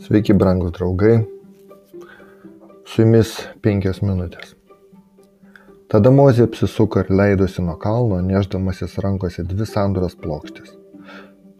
[0.00, 1.18] Sveiki, brangūs draugai.
[2.88, 4.54] Su jumis penkios minutės.
[5.92, 10.70] Tada Mozė apsisuko ir leidosi nuo kalno, neždamasis rankose dvi sandoros plokštės.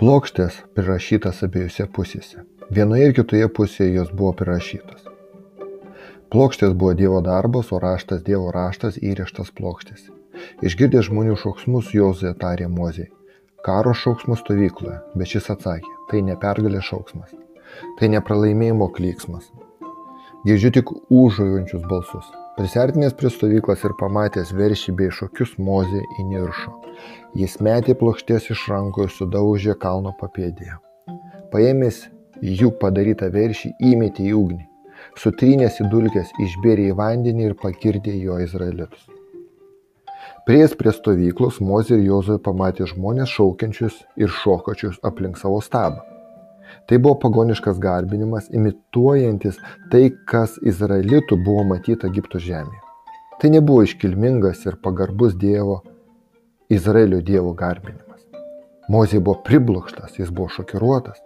[0.00, 2.46] Plokštės prirašytas abiejose pusėse.
[2.72, 5.04] Vienoje ir kitoje pusėje jos buvo prirašytos.
[6.32, 10.16] Plokštės buvo Dievo darbas, o raštas Dievo raštas įrištas plokštėse.
[10.64, 13.10] Išgirdęs žmonių šauksmus, Jozue tarė Mozė.
[13.68, 17.36] Karo šauksmus stovykloje, bet šis atsakė, tai ne pergalės šauksmas.
[17.98, 19.50] Tai nepralaimėjimo klyksmas.
[20.46, 22.28] Girdžiu tik užuojančius balsus.
[22.56, 26.72] Prisartinęs prie stovyklas ir pamatęs veršį bei šokius mozė įniršo.
[27.40, 30.78] Jis metė plokštės iš rankų ir sudaužė kalno papėdėje.
[31.52, 32.02] Paėmęs
[32.40, 34.66] jų padarytą veršį įmetė į ugnį.
[35.20, 39.08] Sutrynęs į dulkes išbėrė į vandenį ir pakirdė jo izraelitus.
[40.48, 46.00] Prieės prie stovyklos Mozė ir Jozoje pamatė žmonės šaukiančius ir šokačius aplink savo stabą.
[46.88, 49.58] Tai buvo pagoniškas garbinimas, imituojantis
[49.92, 52.82] tai, kas izraelitų buvo matyta Egipto žemėje.
[53.40, 55.80] Tai nebuvo iškilmingas ir pagarbus Dievo,
[56.68, 58.20] Izraelio Dievo garbinimas.
[58.90, 61.22] Mozė buvo priblokštas, jis buvo šokiruotas.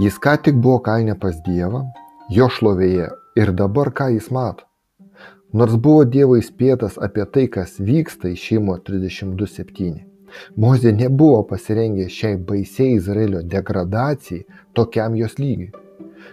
[0.00, 1.82] Jis ką tik buvo kalnė pas Dievą,
[2.30, 4.68] jo šlovėje ir dabar ką jis mato.
[5.52, 10.11] Nors buvo Dievo įspėtas apie tai, kas vyksta išėjimo 32.7.
[10.56, 14.44] Mozė nebuvo pasirengęs šiai baisiai Izraelio degradacijai
[14.76, 15.72] tokiam jos lygiui.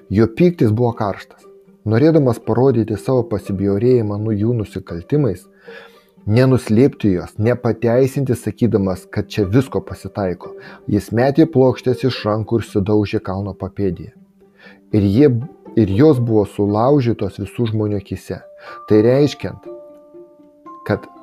[0.09, 1.45] Jo pyktis buvo karštas.
[1.89, 5.45] Norėdamas parodyti savo pasibjaurėjimą nuo jų nusikaltimais,
[6.29, 10.53] nenuslėpti jos, nepateisinti sakydamas, kad čia visko pasitaiko,
[10.91, 14.13] jis metė plokštės iš rankų ir sudaužė kalno papėdėje.
[14.93, 15.31] Ir, jie,
[15.79, 18.41] ir jos buvo sulaužytos visų žmonių akise.
[18.89, 19.78] Tai reiškiant, kad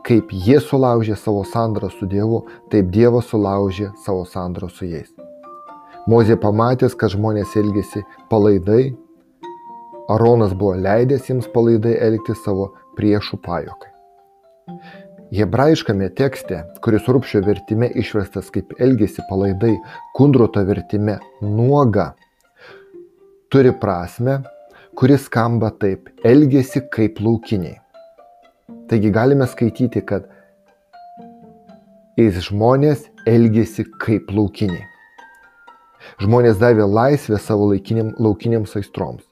[0.07, 5.11] kaip jie sulaužė savo sandrą su Dievu, taip Dievas sulaužė savo sandrą su jais.
[6.07, 8.95] Mozė pamatęs, kad žmonės elgėsi palaidai,
[10.09, 13.91] Aronas buvo leidęs jiems palaidai elgti savo priešų pajokai.
[15.35, 19.73] Hebrajiškame tekste, kuris rūpščio vertime išverstas kaip elgesi palaidai,
[20.15, 22.13] kundruto vertime nuoga,
[23.51, 24.39] turi prasme,
[24.95, 27.81] kuris skamba taip- elgesi kaip laukiniai.
[28.87, 30.29] Taigi galime skaityti, kad
[32.17, 34.85] jis žmonės elgėsi kaip laukiniai.
[36.23, 39.25] Žmonės davė laisvę savo laikiniam, laukiniams aistroms.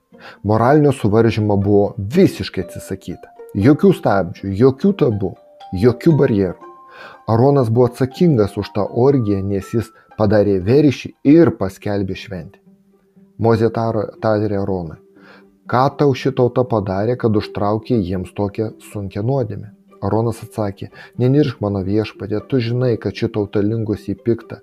[0.42, 3.30] Moralinio suvaržymo buvo visiškai atsisakyta.
[3.54, 5.30] Jokių stabdžių, jokių tabų,
[5.84, 6.72] jokių barjerų.
[7.30, 12.58] Aronas buvo atsakingas už tą orgiją, nes jis padarė veršį ir paskelbė šventę.
[13.38, 14.98] Mozė tarė Aronui,
[15.70, 19.74] ką tau ši tauta padarė, kad užtraukė jiems tokią sunkę nuodėmę?
[20.04, 24.60] Aronas atsakė, neniršk mano viešpatė, tu žinai, kad ši tauta linkus į piktą.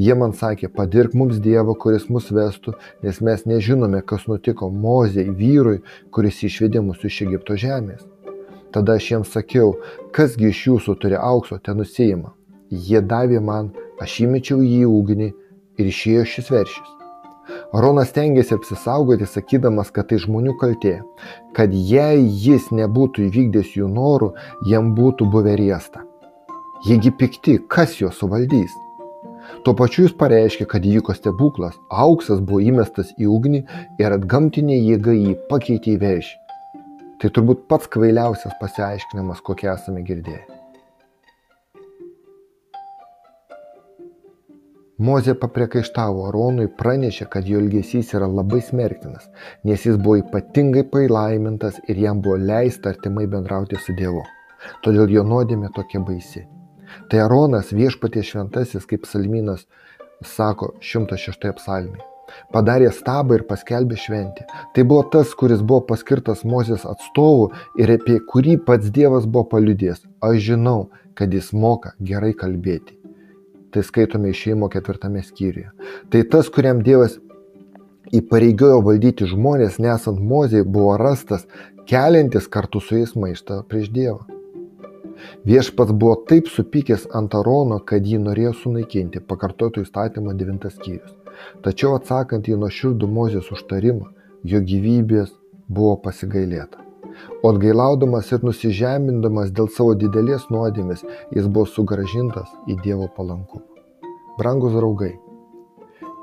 [0.00, 5.28] Jie man sakė, padirk mums Dievą, kuris mus vestų, nes mes nežinome, kas nutiko Mozei,
[5.28, 5.82] vyrui,
[6.14, 8.06] kuris išvedė mus iš Egipto žemės.
[8.72, 9.76] Tada aš jiems sakiau,
[10.16, 12.32] kasgi iš jūsų turi aukso, ten nusėjimą.
[12.68, 15.32] Jie davė man, aš įmečiau jį į ugnį
[15.80, 16.97] ir išėjo šis veršis.
[17.72, 20.98] Aronas tengiasi apsisaugoti, sakydamas, kad tai žmonių kaltė,
[21.56, 24.32] kad jei jis nebūtų įvykdęs jų norų,
[24.70, 26.04] jam būtų buvę riesta.
[26.86, 28.74] Jiegi pikti, kas juos suvaldys?
[29.64, 33.64] Tuo pačiu jis pareiškė, kad įvyko stebuklas, auksas buvo įmestas į ugnį
[34.02, 36.36] ir atgamtinė jėga jį pakeitė į vėžį.
[37.18, 40.57] Tai turbūt pats kvailiausias pasiaiškinimas, kokį esame girdėję.
[44.98, 49.28] Mozė papriekaištavo Aronui, pranešė, kad jo elgesys yra labai smerktinas,
[49.62, 54.24] nes jis buvo ypatingai palaimintas ir jam buvo leista artimai bendrauti su Dievu.
[54.82, 56.42] Todėl jo nuodėmė tokia baisi.
[57.10, 59.68] Tai Aronas viešpatie šventasis, kaip Salminas
[60.34, 62.02] sako 106 psalmė.
[62.52, 64.48] Padarė stabą ir paskelbė šventę.
[64.74, 70.02] Tai buvo tas, kuris buvo paskirtas Mozės atstovu ir apie kurį pats Dievas buvo paliudėjęs.
[70.26, 72.97] Aš žinau, kad jis moka gerai kalbėti.
[73.74, 75.72] Tai skaitome išėjimo ketvirtame skyriuje.
[76.12, 77.18] Tai tas, kuriam Dievas
[78.14, 81.44] įpareigojo valdyti žmonės, nesant mozijai, buvo rastas
[81.88, 84.24] keliantis kartu su jais maištą prieš Dievą.
[85.48, 91.14] Viešpats buvo taip supykęs ant Arono, kad jį norėjo sunaikinti, pakartotų įstatymą 9 skyrius.
[91.64, 94.12] Tačiau atsakant į nuoširdų mozės užtarimą,
[94.44, 95.34] jo gyvybės
[95.68, 96.87] buvo pasigailėta.
[97.42, 101.04] O atgailaudamas ir nusižemindamas dėl savo didelės nuodėmės,
[101.34, 103.64] jis buvo sugražintas į Dievo palankumą.
[104.38, 105.14] Brangus draugai,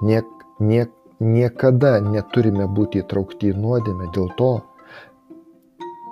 [0.04, 0.28] niek,
[0.60, 4.52] niek, niekada neturime būti įtraukti į nuodėmę dėl to,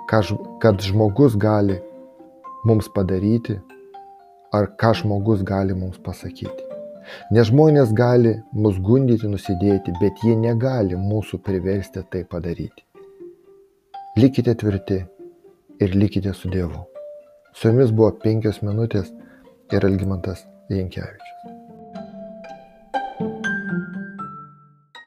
[0.08, 1.80] kad žmogus gali
[2.64, 3.58] mums padaryti
[4.54, 6.64] ar ką žmogus gali mums pasakyti.
[7.34, 12.84] Nes žmonės gali mus gundyti nusidėti, bet jie negali mūsų priversti tai padaryti.
[14.16, 15.04] Likite tvirti
[15.80, 16.84] ir likite su Dievu.
[17.52, 19.10] Su jumis buvo penkios minutės
[19.74, 21.33] ir Algymantas Jankievičius.